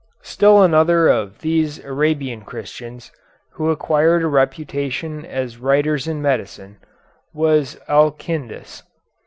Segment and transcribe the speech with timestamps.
[0.23, 3.11] Still another of these Arabian Christians,
[3.51, 6.77] who acquired a reputation as writers in medicine,
[7.35, 8.81] was Alkindus.